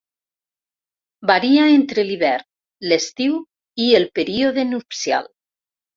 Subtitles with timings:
[1.31, 2.47] Varia entre l'hivern,
[2.93, 3.39] l'estiu
[3.89, 5.33] i el període nupcial.